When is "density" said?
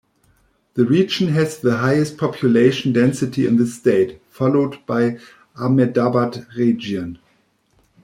2.91-3.45